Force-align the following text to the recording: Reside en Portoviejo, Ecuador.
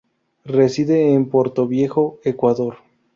Reside 0.45 1.13
en 1.13 1.29
Portoviejo, 1.29 2.17
Ecuador. 2.23 2.77